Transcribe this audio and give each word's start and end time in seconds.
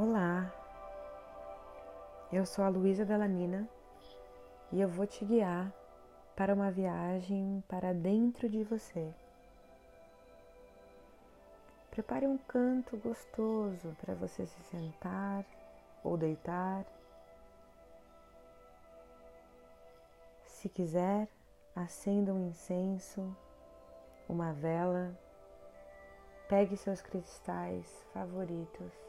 Olá, 0.00 0.48
eu 2.32 2.46
sou 2.46 2.64
a 2.64 2.68
Luísa 2.68 3.04
Delanina 3.04 3.68
e 4.70 4.80
eu 4.80 4.86
vou 4.86 5.04
te 5.08 5.24
guiar 5.24 5.72
para 6.36 6.54
uma 6.54 6.70
viagem 6.70 7.64
para 7.66 7.92
dentro 7.92 8.48
de 8.48 8.62
você. 8.62 9.12
Prepare 11.90 12.28
um 12.28 12.38
canto 12.38 12.96
gostoso 12.98 13.96
para 14.00 14.14
você 14.14 14.46
se 14.46 14.62
sentar 14.70 15.44
ou 16.04 16.16
deitar. 16.16 16.86
Se 20.44 20.68
quiser, 20.68 21.26
acenda 21.74 22.32
um 22.32 22.46
incenso, 22.46 23.36
uma 24.28 24.52
vela, 24.52 25.12
pegue 26.48 26.76
seus 26.76 27.02
cristais 27.02 28.06
favoritos. 28.14 29.07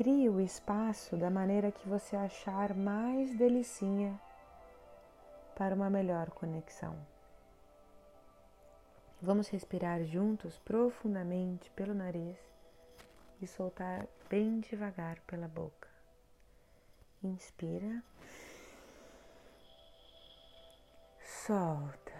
Crie 0.00 0.30
o 0.30 0.40
espaço 0.40 1.14
da 1.14 1.28
maneira 1.28 1.70
que 1.70 1.86
você 1.86 2.16
achar 2.16 2.74
mais 2.74 3.36
delicinha 3.36 4.18
para 5.54 5.74
uma 5.74 5.90
melhor 5.90 6.30
conexão. 6.30 6.96
Vamos 9.20 9.48
respirar 9.48 10.02
juntos 10.04 10.56
profundamente 10.60 11.70
pelo 11.72 11.92
nariz 11.92 12.38
e 13.42 13.46
soltar 13.46 14.06
bem 14.30 14.60
devagar 14.60 15.20
pela 15.26 15.46
boca. 15.46 15.90
Inspira. 17.22 18.02
Solta. 21.22 22.14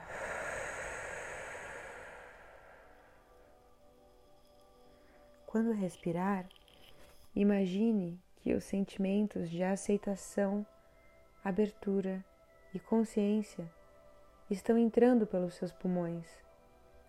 Quando 5.46 5.72
respirar, 5.72 6.46
imagine 7.34 8.20
que 8.36 8.54
os 8.54 8.64
sentimentos 8.64 9.50
de 9.50 9.62
aceitação, 9.62 10.66
abertura 11.44 12.24
e 12.74 12.78
consciência 12.78 13.70
estão 14.50 14.76
entrando 14.76 15.26
pelos 15.26 15.54
seus 15.54 15.72
pulmões, 15.72 16.26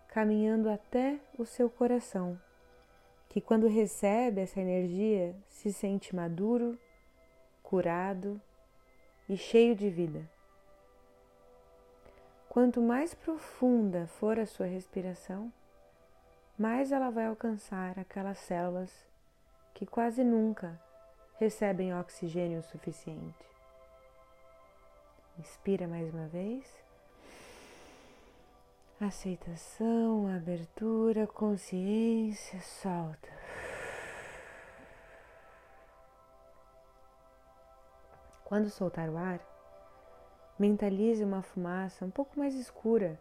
caminhando 0.08 0.68
até 0.68 1.18
o 1.38 1.44
seu 1.44 1.68
coração, 1.68 2.38
que 3.28 3.40
quando 3.40 3.66
recebe 3.66 4.40
essa 4.40 4.60
energia 4.60 5.34
se 5.48 5.72
sente 5.72 6.14
maduro, 6.14 6.78
curado 7.62 8.40
e 9.28 9.36
cheio 9.36 9.74
de 9.74 9.88
vida. 9.88 10.28
Quanto 12.48 12.82
mais 12.82 13.14
profunda 13.14 14.06
for 14.06 14.38
a 14.38 14.44
sua 14.44 14.66
respiração, 14.66 15.50
mais 16.58 16.92
ela 16.92 17.08
vai 17.08 17.24
alcançar 17.26 17.98
aquelas 17.98 18.36
células 18.38 19.10
que 19.74 19.86
quase 19.86 20.22
nunca 20.22 20.80
recebem 21.38 21.94
oxigênio 21.94 22.62
suficiente. 22.62 23.46
Inspira 25.38 25.88
mais 25.88 26.12
uma 26.12 26.26
vez. 26.28 26.64
Aceitação, 29.00 30.28
abertura, 30.34 31.26
consciência, 31.26 32.60
solta. 32.60 33.28
Quando 38.44 38.68
soltar 38.68 39.08
o 39.08 39.16
ar, 39.16 39.40
Mentalize 40.62 41.24
uma 41.24 41.42
fumaça 41.42 42.04
um 42.04 42.10
pouco 42.10 42.38
mais 42.38 42.54
escura 42.54 43.18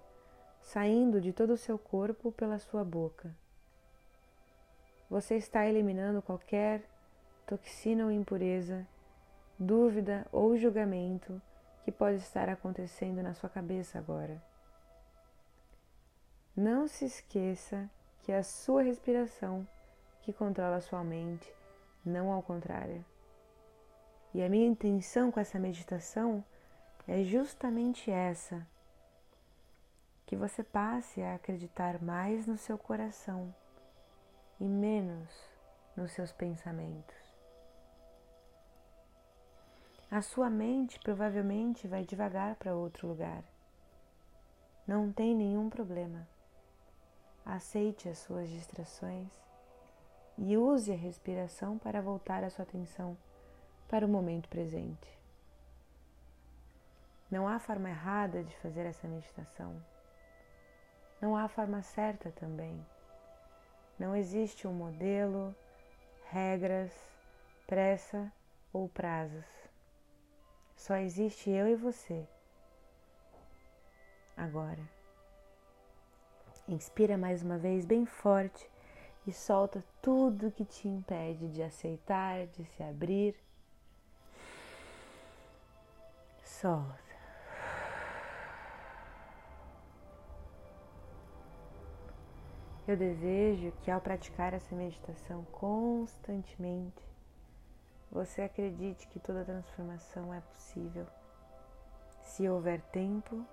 saindo 0.61 1.19
de 1.19 1.33
todo 1.33 1.53
o 1.53 1.57
seu 1.57 1.75
corpo 1.75 2.31
pela 2.31 2.59
sua 2.59 2.83
boca. 2.83 3.35
Você 5.11 5.35
está 5.35 5.67
eliminando 5.67 6.21
qualquer 6.21 6.81
toxina 7.45 8.05
ou 8.05 8.11
impureza, 8.13 8.87
dúvida 9.59 10.25
ou 10.31 10.55
julgamento 10.55 11.41
que 11.83 11.91
pode 11.91 12.19
estar 12.19 12.47
acontecendo 12.47 13.21
na 13.21 13.33
sua 13.33 13.49
cabeça 13.49 13.99
agora. 13.99 14.41
Não 16.55 16.87
se 16.87 17.03
esqueça 17.03 17.89
que 18.23 18.31
é 18.31 18.37
a 18.37 18.43
sua 18.43 18.83
respiração 18.83 19.67
que 20.21 20.31
controla 20.31 20.77
a 20.77 20.81
sua 20.81 21.03
mente, 21.03 21.53
não 22.05 22.31
ao 22.31 22.41
contrário. 22.41 23.03
E 24.33 24.41
a 24.41 24.47
minha 24.47 24.65
intenção 24.65 25.29
com 25.29 25.41
essa 25.41 25.59
meditação 25.59 26.41
é 27.05 27.21
justamente 27.21 28.09
essa: 28.09 28.65
que 30.25 30.37
você 30.37 30.63
passe 30.63 31.21
a 31.21 31.35
acreditar 31.35 32.01
mais 32.01 32.47
no 32.47 32.57
seu 32.57 32.77
coração 32.77 33.53
e 34.61 34.69
menos 34.69 35.27
nos 35.97 36.11
seus 36.11 36.31
pensamentos. 36.31 37.17
A 40.11 40.21
sua 40.21 40.51
mente 40.51 40.99
provavelmente 40.99 41.87
vai 41.87 42.03
devagar 42.03 42.55
para 42.57 42.75
outro 42.75 43.07
lugar. 43.07 43.43
Não 44.85 45.11
tem 45.11 45.35
nenhum 45.35 45.67
problema. 45.67 46.27
Aceite 47.43 48.07
as 48.07 48.19
suas 48.19 48.47
distrações 48.49 49.31
e 50.37 50.55
use 50.55 50.91
a 50.91 50.95
respiração 50.95 51.79
para 51.79 51.99
voltar 51.99 52.43
a 52.43 52.49
sua 52.51 52.61
atenção 52.61 53.17
para 53.87 54.05
o 54.05 54.09
momento 54.09 54.47
presente. 54.47 55.19
Não 57.31 57.47
há 57.47 57.57
forma 57.57 57.89
errada 57.89 58.43
de 58.43 58.55
fazer 58.57 58.85
essa 58.85 59.07
meditação. 59.07 59.83
Não 61.19 61.35
há 61.35 61.47
forma 61.47 61.81
certa 61.81 62.29
também. 62.31 62.85
Não 64.01 64.15
existe 64.15 64.67
um 64.67 64.73
modelo, 64.73 65.55
regras, 66.31 66.91
pressa 67.67 68.33
ou 68.73 68.89
prazos. 68.89 69.45
Só 70.75 70.95
existe 70.95 71.51
eu 71.51 71.67
e 71.67 71.75
você. 71.75 72.27
Agora. 74.35 74.81
Inspira 76.67 77.15
mais 77.15 77.43
uma 77.43 77.59
vez 77.59 77.85
bem 77.85 78.03
forte 78.03 78.67
e 79.27 79.31
solta 79.31 79.83
tudo 80.01 80.49
que 80.49 80.65
te 80.65 80.87
impede 80.87 81.47
de 81.49 81.61
aceitar, 81.61 82.47
de 82.47 82.65
se 82.65 82.81
abrir. 82.81 83.35
Solta. 86.43 87.10
Eu 92.91 92.97
desejo 92.97 93.71
que 93.83 93.89
ao 93.89 94.01
praticar 94.01 94.53
essa 94.53 94.75
meditação 94.75 95.45
constantemente, 95.45 97.01
você 98.11 98.41
acredite 98.41 99.07
que 99.07 99.17
toda 99.17 99.45
transformação 99.45 100.33
é 100.33 100.41
possível 100.41 101.07
se 102.21 102.49
houver 102.49 102.81
tempo 102.91 103.45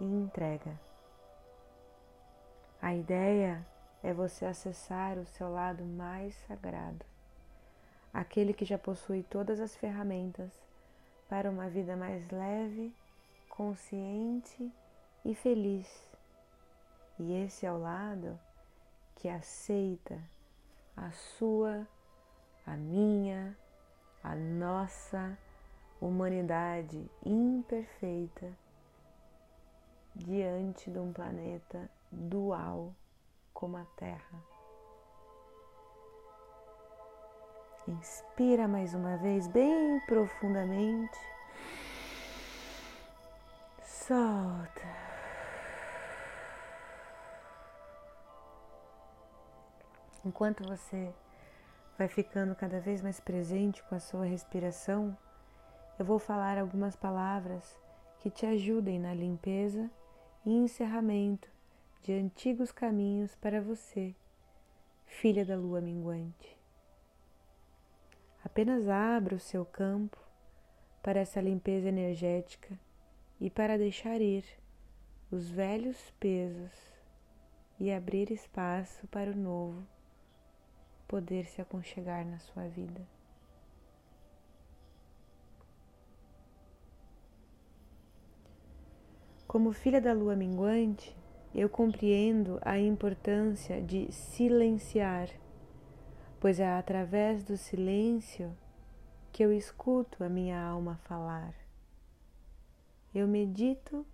e 0.00 0.04
entrega. 0.04 0.76
A 2.80 2.92
ideia 2.92 3.64
é 4.02 4.12
você 4.12 4.44
acessar 4.44 5.18
o 5.18 5.24
seu 5.24 5.48
lado 5.48 5.84
mais 5.84 6.34
sagrado, 6.48 7.06
aquele 8.12 8.52
que 8.52 8.64
já 8.64 8.76
possui 8.76 9.22
todas 9.22 9.60
as 9.60 9.76
ferramentas 9.76 10.50
para 11.28 11.48
uma 11.48 11.68
vida 11.68 11.94
mais 11.94 12.28
leve, 12.28 12.92
consciente 13.48 14.68
e 15.24 15.32
feliz 15.32 16.11
e 17.18 17.32
esse 17.44 17.66
é 17.66 17.72
o 17.72 17.78
lado 17.78 18.38
que 19.16 19.28
aceita 19.28 20.18
a 20.96 21.10
sua, 21.12 21.86
a 22.66 22.76
minha, 22.76 23.56
a 24.22 24.34
nossa 24.34 25.38
humanidade 26.00 27.08
imperfeita 27.24 28.52
diante 30.14 30.90
de 30.90 30.98
um 30.98 31.12
planeta 31.12 31.88
dual 32.10 32.94
como 33.54 33.76
a 33.76 33.84
Terra. 33.96 34.52
Inspira 37.88 38.68
mais 38.68 38.94
uma 38.94 39.16
vez, 39.16 39.46
bem 39.48 40.00
profundamente. 40.06 41.18
Solta. 43.82 45.11
Enquanto 50.24 50.62
você 50.62 51.12
vai 51.98 52.06
ficando 52.06 52.54
cada 52.54 52.80
vez 52.80 53.02
mais 53.02 53.18
presente 53.18 53.82
com 53.84 53.96
a 53.96 54.00
sua 54.00 54.24
respiração, 54.24 55.16
eu 55.98 56.04
vou 56.04 56.18
falar 56.18 56.58
algumas 56.58 56.94
palavras 56.94 57.76
que 58.20 58.30
te 58.30 58.46
ajudem 58.46 59.00
na 59.00 59.12
limpeza 59.12 59.90
e 60.46 60.50
encerramento 60.50 61.50
de 62.02 62.12
antigos 62.12 62.70
caminhos 62.70 63.34
para 63.34 63.60
você, 63.60 64.14
filha 65.06 65.44
da 65.44 65.56
lua 65.56 65.80
minguante. 65.80 66.56
Apenas 68.44 68.88
abra 68.88 69.34
o 69.34 69.40
seu 69.40 69.64
campo 69.64 70.18
para 71.02 71.18
essa 71.18 71.40
limpeza 71.40 71.88
energética 71.88 72.78
e 73.40 73.50
para 73.50 73.76
deixar 73.76 74.20
ir 74.20 74.44
os 75.32 75.50
velhos 75.50 76.12
pesos 76.20 76.70
e 77.78 77.92
abrir 77.92 78.30
espaço 78.30 79.04
para 79.08 79.32
o 79.32 79.36
novo 79.36 79.84
poder 81.12 81.44
se 81.44 81.60
aconchegar 81.60 82.24
na 82.24 82.38
sua 82.38 82.66
vida. 82.68 83.06
Como 89.46 89.74
filha 89.74 90.00
da 90.00 90.14
lua 90.14 90.34
minguante, 90.34 91.14
eu 91.54 91.68
compreendo 91.68 92.58
a 92.62 92.78
importância 92.78 93.82
de 93.82 94.10
silenciar, 94.10 95.28
pois 96.40 96.58
é 96.58 96.66
através 96.66 97.44
do 97.44 97.58
silêncio 97.58 98.56
que 99.30 99.44
eu 99.44 99.52
escuto 99.52 100.24
a 100.24 100.30
minha 100.30 100.58
alma 100.58 100.96
falar. 101.04 101.52
Eu 103.14 103.28
medito 103.28 104.06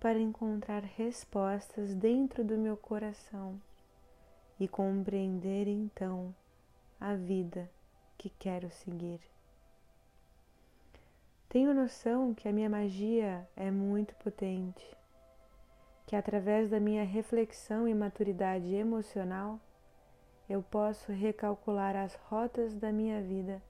para 0.00 0.18
encontrar 0.18 0.82
respostas 0.82 1.94
dentro 1.94 2.42
do 2.42 2.58
meu 2.58 2.76
coração 2.76 3.60
e 4.58 4.68
compreender 4.68 5.66
então 5.66 6.34
a 7.00 7.14
vida 7.14 7.70
que 8.16 8.30
quero 8.30 8.70
seguir. 8.70 9.20
Tenho 11.48 11.74
noção 11.74 12.32
que 12.32 12.48
a 12.48 12.52
minha 12.52 12.70
magia 12.70 13.46
é 13.56 13.70
muito 13.70 14.14
potente, 14.16 14.84
que 16.06 16.16
através 16.16 16.70
da 16.70 16.80
minha 16.80 17.04
reflexão 17.04 17.86
e 17.86 17.94
maturidade 17.94 18.74
emocional 18.74 19.60
eu 20.48 20.62
posso 20.62 21.12
recalcular 21.12 21.96
as 21.96 22.14
rotas 22.14 22.74
da 22.74 22.92
minha 22.92 23.20
vida 23.20 23.62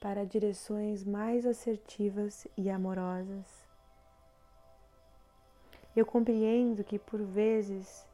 para 0.00 0.24
direções 0.24 1.04
mais 1.04 1.46
assertivas 1.46 2.46
e 2.56 2.68
amorosas 2.68 3.64
eu 5.96 6.04
compreendo 6.04 6.82
que 6.82 6.98
por 6.98 7.22
vezes 7.22 8.06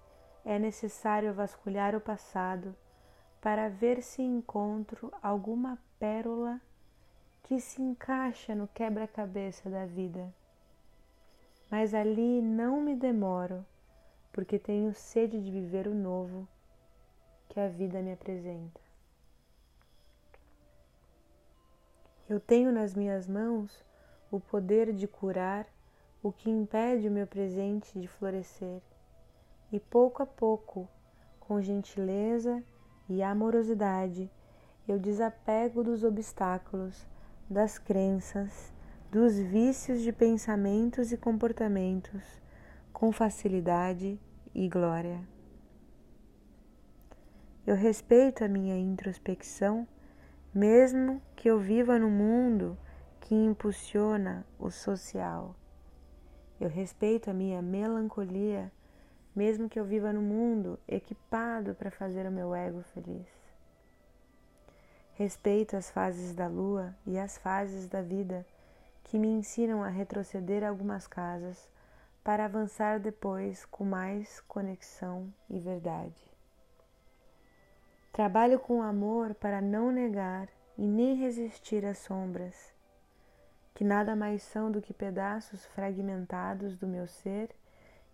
é 0.44 0.58
necessário 0.58 1.32
vasculhar 1.34 1.94
o 1.94 2.00
passado 2.00 2.74
para 3.40 3.68
ver 3.68 4.02
se 4.02 4.22
encontro 4.22 5.12
alguma 5.22 5.78
pérola 5.98 6.60
que 7.42 7.60
se 7.60 7.80
encaixa 7.82 8.54
no 8.54 8.68
quebra-cabeça 8.68 9.68
da 9.68 9.86
vida. 9.86 10.32
Mas 11.70 11.94
ali 11.94 12.42
não 12.42 12.80
me 12.80 12.94
demoro, 12.94 13.64
porque 14.32 14.58
tenho 14.58 14.92
sede 14.94 15.42
de 15.42 15.50
viver 15.50 15.86
o 15.86 15.94
novo 15.94 16.46
que 17.48 17.58
a 17.58 17.68
vida 17.68 18.00
me 18.00 18.12
apresenta. 18.12 18.80
Eu 22.28 22.38
tenho 22.38 22.70
nas 22.70 22.94
minhas 22.94 23.26
mãos 23.26 23.84
o 24.30 24.38
poder 24.38 24.92
de 24.92 25.08
curar 25.08 25.66
o 26.22 26.30
que 26.30 26.48
impede 26.48 27.08
o 27.08 27.10
meu 27.10 27.26
presente 27.26 27.98
de 27.98 28.06
florescer, 28.06 28.80
e 29.72 29.78
pouco 29.78 30.22
a 30.22 30.26
pouco, 30.26 30.88
com 31.38 31.60
gentileza 31.60 32.62
e 33.08 33.22
amorosidade, 33.22 34.30
eu 34.86 34.98
desapego 34.98 35.84
dos 35.84 36.04
obstáculos, 36.04 37.06
das 37.48 37.78
crenças, 37.78 38.72
dos 39.10 39.36
vícios 39.38 40.00
de 40.00 40.12
pensamentos 40.12 41.12
e 41.12 41.16
comportamentos, 41.16 42.40
com 42.92 43.10
facilidade 43.10 44.20
e 44.54 44.68
glória. 44.68 45.20
Eu 47.66 47.76
respeito 47.76 48.44
a 48.44 48.48
minha 48.48 48.76
introspecção, 48.78 49.86
mesmo 50.52 51.20
que 51.36 51.48
eu 51.48 51.58
viva 51.58 51.98
no 51.98 52.10
mundo 52.10 52.76
que 53.20 53.34
impulsiona 53.34 54.44
o 54.58 54.70
social. 54.70 55.54
Eu 56.60 56.68
respeito 56.68 57.30
a 57.30 57.32
minha 57.32 57.62
melancolia, 57.62 58.72
mesmo 59.34 59.68
que 59.68 59.78
eu 59.78 59.84
viva 59.84 60.12
no 60.12 60.20
mundo 60.20 60.78
equipado 60.88 61.74
para 61.74 61.90
fazer 61.90 62.26
o 62.26 62.32
meu 62.32 62.54
ego 62.54 62.82
feliz. 62.94 63.26
Respeito 65.14 65.76
as 65.76 65.90
fases 65.90 66.34
da 66.34 66.46
lua 66.46 66.94
e 67.06 67.18
as 67.18 67.38
fases 67.38 67.88
da 67.88 68.02
vida 68.02 68.46
que 69.04 69.18
me 69.18 69.28
ensinam 69.28 69.82
a 69.82 69.88
retroceder 69.88 70.64
algumas 70.64 71.06
casas 71.06 71.68
para 72.24 72.44
avançar 72.44 72.98
depois 72.98 73.64
com 73.66 73.84
mais 73.84 74.40
conexão 74.40 75.32
e 75.48 75.58
verdade. 75.58 76.30
Trabalho 78.12 78.58
com 78.58 78.82
amor 78.82 79.34
para 79.34 79.60
não 79.60 79.90
negar 79.90 80.48
e 80.76 80.86
nem 80.86 81.14
resistir 81.16 81.84
às 81.84 81.98
sombras 81.98 82.72
que 83.80 83.84
nada 83.84 84.14
mais 84.14 84.42
são 84.42 84.70
do 84.70 84.82
que 84.82 84.92
pedaços 84.92 85.64
fragmentados 85.68 86.76
do 86.76 86.86
meu 86.86 87.06
ser 87.06 87.48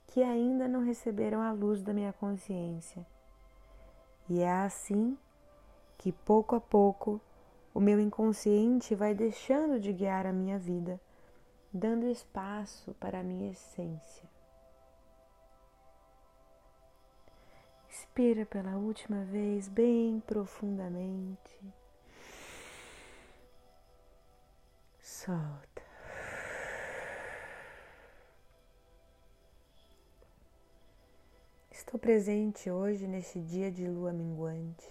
que 0.06 0.22
ainda 0.22 0.66
não 0.68 0.84
receberam 0.84 1.40
a 1.40 1.52
luz 1.52 1.82
da 1.82 1.92
minha 1.92 2.12
consciência. 2.12 3.06
E 4.28 4.40
é 4.40 4.50
assim 4.50 5.16
que, 5.98 6.12
pouco 6.12 6.56
a 6.56 6.60
pouco, 6.60 7.20
o 7.74 7.80
meu 7.80 8.00
inconsciente 8.00 8.94
vai 8.94 9.14
deixando 9.14 9.78
de 9.78 9.92
guiar 9.92 10.26
a 10.26 10.32
minha 10.32 10.58
vida, 10.58 11.00
dando 11.72 12.06
espaço 12.06 12.94
para 12.94 13.20
a 13.20 13.22
minha 13.22 13.50
essência. 13.50 14.28
Inspira 17.88 18.44
pela 18.46 18.76
última 18.76 19.24
vez 19.24 19.68
bem 19.68 20.20
profundamente. 20.20 21.56
solta. 25.26 25.75
Estou 31.78 32.00
presente 32.00 32.70
hoje 32.70 33.06
neste 33.06 33.38
dia 33.38 33.70
de 33.70 33.86
lua 33.86 34.10
minguante 34.10 34.88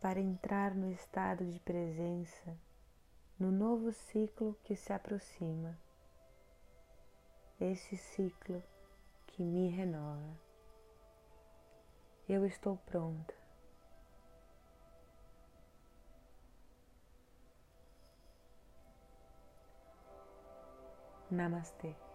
para 0.00 0.20
entrar 0.20 0.72
no 0.72 0.88
estado 0.88 1.44
de 1.44 1.58
presença 1.58 2.56
no 3.36 3.50
novo 3.50 3.92
ciclo 3.92 4.56
que 4.62 4.76
se 4.76 4.92
aproxima. 4.92 5.76
Esse 7.60 7.96
ciclo 7.96 8.62
que 9.26 9.42
me 9.42 9.68
renova. 9.68 10.38
Eu 12.28 12.46
estou 12.46 12.76
pronta 12.86 13.34
Namaste. 21.28 22.07